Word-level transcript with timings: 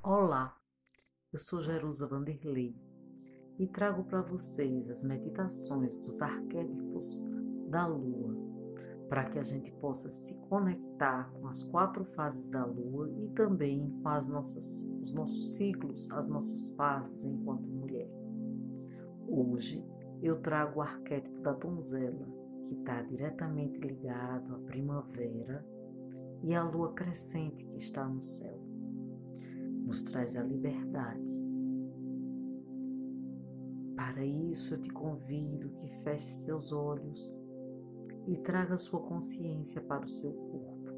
Olá, 0.00 0.56
eu 1.32 1.40
sou 1.40 1.60
Jerusa 1.60 2.06
Vanderlei 2.06 2.72
e 3.58 3.66
trago 3.66 4.04
para 4.04 4.22
vocês 4.22 4.88
as 4.88 5.02
meditações 5.02 5.98
dos 5.98 6.22
arquétipos 6.22 7.26
da 7.68 7.84
Lua, 7.84 8.32
para 9.08 9.28
que 9.28 9.40
a 9.40 9.42
gente 9.42 9.72
possa 9.72 10.08
se 10.08 10.38
conectar 10.48 11.28
com 11.32 11.48
as 11.48 11.64
quatro 11.64 12.04
fases 12.04 12.48
da 12.48 12.64
Lua 12.64 13.10
e 13.10 13.28
também 13.30 13.90
com 14.00 14.08
as 14.08 14.28
nossas, 14.28 14.84
os 15.02 15.12
nossos 15.12 15.56
ciclos, 15.56 16.08
as 16.12 16.28
nossas 16.28 16.70
fases 16.76 17.24
enquanto 17.24 17.68
mulher. 17.68 18.08
Hoje 19.26 19.84
eu 20.22 20.40
trago 20.40 20.78
o 20.78 20.82
arquétipo 20.82 21.40
da 21.40 21.52
donzela, 21.52 22.24
que 22.68 22.74
está 22.74 23.02
diretamente 23.02 23.76
ligado 23.80 24.54
à 24.54 24.58
primavera 24.60 25.66
e 26.44 26.54
à 26.54 26.62
lua 26.62 26.92
crescente 26.92 27.64
que 27.64 27.76
está 27.78 28.06
no 28.06 28.22
céu 28.22 28.67
nos 29.88 30.02
traz 30.02 30.36
a 30.36 30.42
liberdade. 30.42 31.26
Para 33.96 34.22
isso, 34.22 34.74
eu 34.74 34.82
te 34.82 34.90
convido 34.90 35.70
que 35.70 35.88
feche 36.02 36.30
seus 36.30 36.72
olhos 36.72 37.34
e 38.26 38.36
traga 38.36 38.76
sua 38.76 39.00
consciência 39.00 39.80
para 39.80 40.04
o 40.04 40.08
seu 40.08 40.30
corpo. 40.30 40.92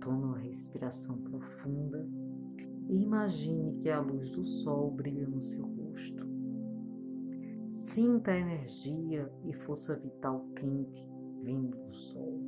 Tome 0.00 0.22
uma 0.22 0.38
respiração 0.38 1.20
profunda 1.22 2.08
e 2.88 3.02
imagine 3.02 3.76
que 3.78 3.90
a 3.90 4.00
luz 4.00 4.36
do 4.36 4.44
sol 4.44 4.92
brilha 4.92 5.26
no 5.26 5.42
seu 5.42 5.66
rosto. 5.66 6.28
Sinta 7.72 8.30
a 8.30 8.38
energia 8.38 9.28
e 9.44 9.52
força 9.52 9.96
vital 9.96 10.46
quente 10.54 11.04
vindo 11.42 11.76
do 11.76 11.92
sol. 11.92 12.40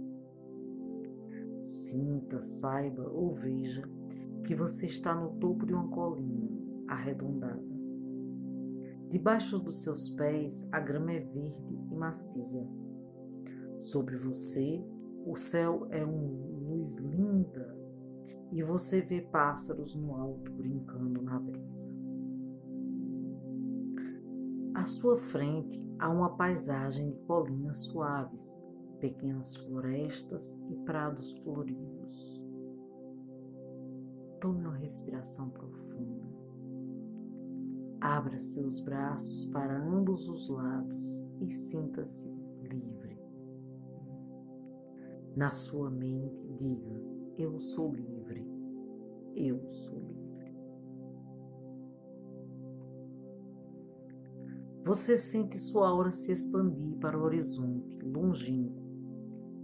Sinta, 1.61 2.43
saiba 2.43 3.11
ou 3.11 3.35
veja 3.35 3.83
que 4.45 4.55
você 4.55 4.87
está 4.87 5.15
no 5.15 5.31
topo 5.39 5.67
de 5.67 5.73
uma 5.73 5.89
colina 5.89 6.49
arredondada. 6.89 7.71
Debaixo 9.11 9.59
dos 9.59 9.83
seus 9.83 10.11
pés, 10.11 10.69
a 10.71 10.79
grama 10.79 11.13
é 11.13 11.21
verde 11.21 11.79
e 11.91 11.95
macia. 11.95 12.67
Sobre 13.81 14.17
você, 14.17 14.85
o 15.27 15.37
céu 15.37 15.87
é 15.91 16.05
uma 16.05 16.71
luz 16.71 16.95
linda 16.97 17.77
e 18.53 18.63
você 18.63 19.01
vê 19.01 19.21
pássaros 19.21 19.95
no 19.95 20.15
alto 20.15 20.53
brincando 20.53 21.23
na 21.23 21.39
brisa. 21.39 21.93
À 24.75 24.87
sua 24.87 25.17
frente 25.19 25.85
há 25.99 26.09
uma 26.09 26.37
paisagem 26.37 27.11
de 27.11 27.19
colinas 27.23 27.79
suaves, 27.85 28.63
pequenas 28.99 29.57
florestas 29.57 30.59
e 30.71 30.77
prados 30.85 31.37
floridos. 31.39 32.40
Tome 34.41 34.65
uma 34.65 34.77
respiração 34.77 35.51
profunda. 35.51 36.25
Abra 38.01 38.39
seus 38.39 38.81
braços 38.81 39.45
para 39.47 39.85
ambos 39.87 40.27
os 40.31 40.49
lados 40.49 41.27
e 41.43 41.51
sinta-se 41.51 42.35
livre. 42.63 43.21
Na 45.37 45.51
sua 45.51 45.91
mente, 45.91 46.49
diga: 46.59 47.03
Eu 47.37 47.61
sou 47.61 47.93
livre. 47.93 48.47
Eu 49.37 49.71
sou 49.71 49.99
livre. 49.99 50.57
Você 54.87 55.19
sente 55.19 55.59
sua 55.59 55.89
aura 55.89 56.13
se 56.13 56.33
expandir 56.33 56.97
para 56.97 57.19
o 57.19 57.23
horizonte 57.23 58.03
longínquo 58.03 58.90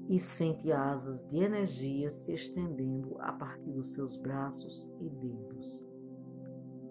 e 0.09 0.19
sente 0.19 0.71
asas 0.71 1.29
de 1.29 1.39
energia 1.39 2.13
se 2.13 2.33
estendendo 2.33 3.17
a 3.19 3.33
partir 3.33 3.73
dos 3.73 3.93
seus 3.93 4.17
braços 4.17 4.91
e 5.01 5.09
dedos. 5.09 5.89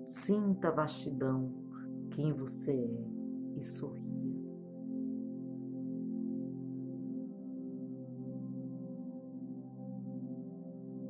Sinta 0.04 0.68
a 0.68 0.72
vastidão, 0.72 1.52
quem 2.12 2.34
você 2.34 2.74
é 2.74 3.60
e 3.60 3.64
sorria. 3.64 4.06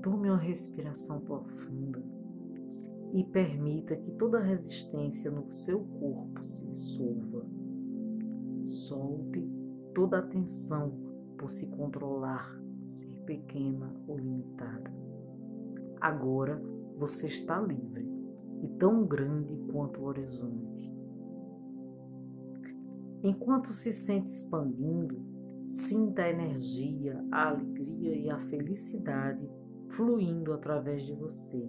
Tome 0.04 0.30
uma 0.30 0.38
respiração 0.38 1.20
profunda 1.22 2.04
e 3.12 3.24
permita 3.24 3.96
que 3.96 4.12
toda 4.12 4.40
resistência 4.40 5.32
no 5.32 5.50
seu 5.50 5.80
corpo 5.80 6.44
se 6.44 6.68
dissolva. 6.68 7.44
Solte 8.66 9.50
toda 9.96 10.20
a 10.20 10.22
tensão 10.22 11.05
por 11.38 11.50
se 11.50 11.68
controlar, 11.68 12.60
ser 12.86 13.10
pequena 13.26 13.94
ou 14.08 14.18
limitada. 14.18 14.94
Agora 16.00 16.62
você 16.98 17.28
está 17.28 17.60
livre 17.60 18.08
e 18.64 18.68
tão 18.80 19.06
grande 19.06 19.56
quanto 19.72 20.02
o 20.02 20.06
horizonte. 20.06 20.94
Enquanto 23.24 23.74
se 23.74 23.92
sente 23.92 24.30
expandindo, 24.30 25.20
sinta 25.68 26.22
a 26.22 26.30
energia, 26.30 27.26
a 27.32 27.50
alegria 27.50 28.16
e 28.16 28.30
a 28.30 28.40
felicidade 28.40 29.50
fluindo 29.90 30.54
através 30.54 31.04
de 31.04 31.14
você. 31.14 31.68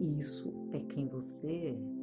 Isso 0.00 0.68
é 0.72 0.80
quem 0.80 1.08
você 1.08 1.50
é. 1.50 1.95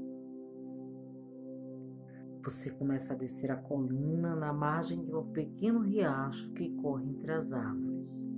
Você 2.43 2.71
começa 2.71 3.13
a 3.13 3.15
descer 3.15 3.49
a 3.51 3.55
colina 3.55 4.35
na 4.35 4.51
margem 4.51 5.05
de 5.05 5.15
um 5.15 5.31
pequeno 5.31 5.79
riacho 5.79 6.51
que 6.51 6.75
corre 6.75 7.09
entre 7.09 7.31
as 7.31 7.53
árvores. 7.53 8.29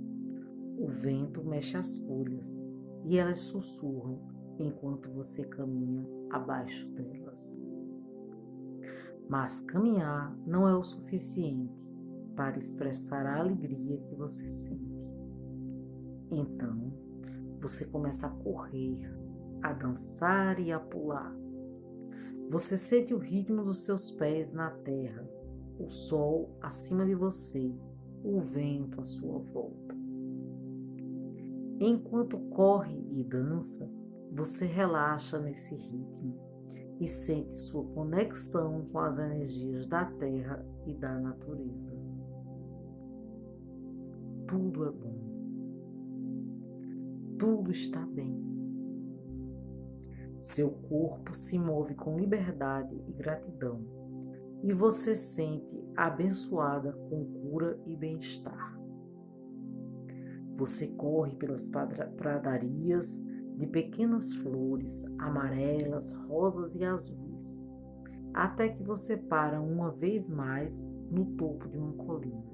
O 0.78 0.86
vento 0.86 1.42
mexe 1.42 1.76
as 1.76 1.98
folhas 1.98 2.56
e 3.04 3.18
elas 3.18 3.40
sussurram 3.40 4.20
enquanto 4.60 5.10
você 5.10 5.44
caminha 5.44 6.06
abaixo 6.30 6.88
delas. 6.90 7.60
Mas 9.28 9.60
caminhar 9.62 10.36
não 10.46 10.68
é 10.68 10.76
o 10.76 10.84
suficiente 10.84 11.74
para 12.36 12.58
expressar 12.58 13.26
a 13.26 13.40
alegria 13.40 13.98
que 14.02 14.14
você 14.14 14.48
sente. 14.48 14.96
Então, 16.30 16.92
você 17.60 17.86
começa 17.86 18.28
a 18.28 18.36
correr, 18.44 19.00
a 19.62 19.72
dançar 19.72 20.60
e 20.60 20.70
a 20.70 20.78
pular 20.78 21.34
você 22.50 22.78
sente 22.78 23.12
o 23.12 23.18
ritmo 23.18 23.64
dos 23.64 23.84
seus 23.84 24.10
pés 24.12 24.54
na 24.54 24.70
terra, 24.70 25.28
o 25.78 25.88
sol 25.88 26.56
acima 26.60 27.04
de 27.04 27.14
você, 27.14 27.74
o 28.22 28.40
vento 28.40 29.00
à 29.00 29.04
sua 29.04 29.38
volta. 29.38 29.94
Enquanto 31.80 32.38
corre 32.50 33.06
e 33.12 33.22
dança, 33.24 33.90
você 34.32 34.64
relaxa 34.64 35.38
nesse 35.38 35.74
ritmo 35.74 36.38
e 37.00 37.08
sente 37.08 37.54
sua 37.54 37.84
conexão 37.88 38.86
com 38.90 38.98
as 38.98 39.18
energias 39.18 39.86
da 39.86 40.04
terra 40.04 40.64
e 40.86 40.94
da 40.94 41.18
natureza. 41.18 41.94
Tudo 44.48 44.86
é 44.86 44.90
bom. 44.90 45.16
Tudo 47.38 47.70
está 47.70 48.00
bem. 48.06 48.55
Seu 50.38 50.70
corpo 50.70 51.34
se 51.34 51.58
move 51.58 51.94
com 51.94 52.18
liberdade 52.18 52.94
e 53.08 53.12
gratidão, 53.12 53.80
e 54.62 54.72
você 54.72 55.16
sente 55.16 55.82
abençoada 55.96 56.92
com 56.92 57.24
cura 57.24 57.80
e 57.86 57.96
bem-estar. 57.96 58.78
Você 60.56 60.88
corre 60.88 61.34
pelas 61.36 61.68
pradarias 62.16 63.22
de 63.56 63.66
pequenas 63.66 64.34
flores 64.34 65.04
amarelas, 65.18 66.12
rosas 66.28 66.74
e 66.74 66.84
azuis, 66.84 67.62
até 68.34 68.68
que 68.68 68.82
você 68.82 69.16
para 69.16 69.60
uma 69.60 69.90
vez 69.90 70.28
mais 70.28 70.86
no 71.10 71.24
topo 71.36 71.68
de 71.68 71.78
uma 71.78 71.92
colina. 71.92 72.44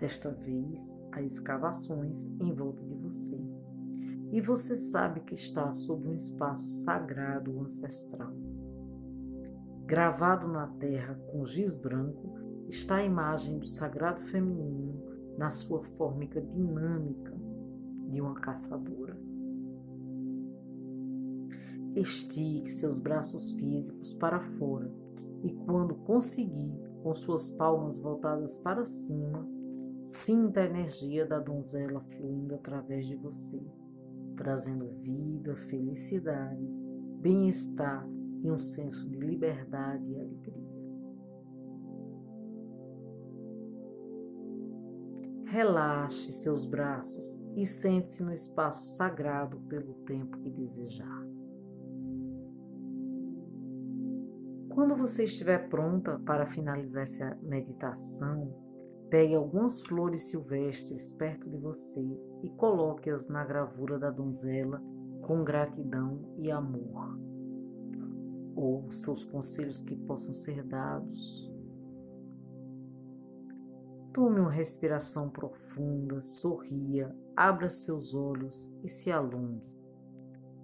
Desta 0.00 0.30
vez, 0.30 0.98
há 1.12 1.22
escavações 1.22 2.24
em 2.40 2.52
volta 2.54 2.82
e 4.32 4.40
você 4.40 4.76
sabe 4.76 5.20
que 5.20 5.34
está 5.34 5.72
sob 5.74 6.06
um 6.06 6.14
espaço 6.14 6.68
sagrado 6.68 7.60
ancestral. 7.60 8.32
Gravado 9.86 10.46
na 10.46 10.68
terra 10.68 11.14
com 11.32 11.44
giz 11.44 11.74
branco 11.74 12.32
está 12.68 12.96
a 12.96 13.04
imagem 13.04 13.58
do 13.58 13.66
sagrado 13.66 14.22
feminino 14.22 15.02
na 15.36 15.50
sua 15.50 15.82
fórmica 15.82 16.40
dinâmica 16.40 17.36
de 18.08 18.20
uma 18.20 18.34
caçadora. 18.34 19.18
Estique 21.96 22.70
seus 22.70 23.00
braços 23.00 23.52
físicos 23.54 24.14
para 24.14 24.40
fora 24.40 24.92
e, 25.42 25.52
quando 25.52 25.96
conseguir, 25.96 26.72
com 27.02 27.12
suas 27.14 27.50
palmas 27.50 27.96
voltadas 27.96 28.58
para 28.58 28.86
cima, 28.86 29.48
sinta 30.04 30.60
a 30.60 30.66
energia 30.66 31.26
da 31.26 31.40
donzela 31.40 32.00
fluindo 32.00 32.54
através 32.54 33.06
de 33.06 33.16
você 33.16 33.60
trazendo 34.40 34.88
vida, 35.02 35.54
felicidade, 35.54 36.66
bem-estar 37.20 38.08
e 38.42 38.50
um 38.50 38.58
senso 38.58 39.06
de 39.06 39.18
liberdade 39.18 40.02
e 40.10 40.18
alegria. 40.18 40.70
Relaxe 45.44 46.32
seus 46.32 46.64
braços 46.64 47.44
e 47.54 47.66
sente-se 47.66 48.22
no 48.22 48.32
espaço 48.32 48.86
sagrado 48.96 49.60
pelo 49.68 49.92
tempo 50.06 50.38
que 50.38 50.48
desejar. 50.48 51.22
Quando 54.70 54.96
você 54.96 55.24
estiver 55.24 55.68
pronta 55.68 56.18
para 56.20 56.46
finalizar 56.46 57.02
essa 57.02 57.38
meditação, 57.42 58.69
pegue 59.10 59.34
algumas 59.34 59.82
flores 59.82 60.22
silvestres 60.22 61.12
perto 61.12 61.50
de 61.50 61.56
você 61.58 62.00
e 62.42 62.50
coloque-as 62.50 63.28
na 63.28 63.44
gravura 63.44 63.98
da 63.98 64.08
donzela 64.08 64.80
com 65.22 65.42
gratidão 65.42 66.20
e 66.38 66.50
amor. 66.50 67.18
Ou 68.54 68.90
seus 68.92 69.24
conselhos 69.24 69.80
que 69.82 69.96
possam 69.96 70.32
ser 70.32 70.62
dados. 70.62 71.50
Tome 74.14 74.40
uma 74.40 74.50
respiração 74.50 75.28
profunda, 75.28 76.22
sorria, 76.22 77.14
abra 77.36 77.68
seus 77.68 78.14
olhos 78.14 78.76
e 78.82 78.88
se 78.88 79.10
alongue. 79.10 79.62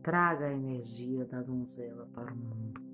Traga 0.02 0.46
a 0.46 0.52
energia 0.52 1.24
da 1.24 1.42
donzela 1.42 2.08
para 2.12 2.32
o 2.32 2.36
mundo. 2.36 2.85